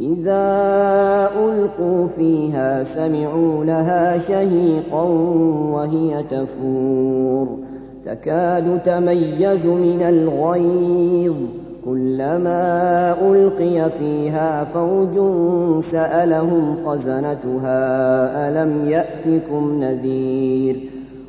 إذا 0.00 1.30
ألقوا 1.38 2.06
فيها 2.06 2.82
سمعوا 2.82 3.64
لها 3.64 4.18
شهيقا 4.18 5.02
وهي 5.72 6.22
تفور. 6.22 7.58
تكاد 8.04 8.82
تميز 8.82 9.66
من 9.66 10.02
الغيظ. 10.02 11.34
كلما 11.84 13.12
ألقي 13.30 13.90
فيها 13.90 14.64
فوج 14.64 15.14
سألهم 15.82 16.76
خزنتها 16.86 17.78
ألم 18.48 18.90
يأتكم 18.90 19.84
نذير؟ 19.84 20.76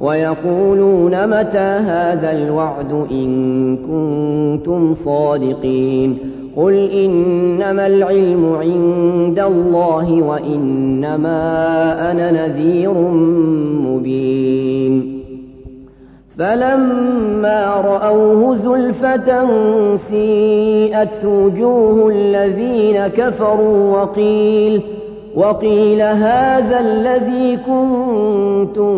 ويقولون 0.00 1.26
متى 1.26 1.58
هذا 1.58 2.32
الوعد 2.32 3.06
إن 3.10 3.76
كنتم 3.76 4.94
صادقين 4.94 6.18
قل 6.56 6.90
إنما 6.90 7.86
العلم 7.86 8.54
عند 8.54 9.38
الله 9.38 10.22
وإنما 10.22 11.40
أنا 12.10 12.46
نذير 12.46 12.92
مبين. 13.86 15.18
فلما 16.38 17.64
رأوه 17.84 18.54
زلفة 18.54 19.46
سيئ 19.96 20.68
سيئت 20.88 21.24
وجوه 21.24 22.10
الذين 22.10 23.06
كفروا 23.06 24.00
وقيل 24.00 24.82
وقيل 25.36 26.02
هذا 26.02 26.80
الذي 26.80 27.56
كنتم 27.56 28.97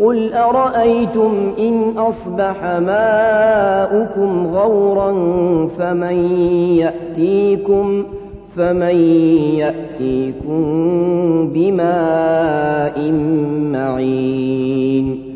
قل 0.00 0.32
أرأيتم 0.32 1.52
إن 1.58 1.98
أصبح 1.98 2.64
ماؤكم 2.64 4.46
غورا 4.46 5.12
فمن 5.78 6.16
يأتيكم 6.76 8.04
فمن 8.56 8.96
يأتيكم 9.58 10.62
بماء 11.54 13.12
معين 13.72 15.29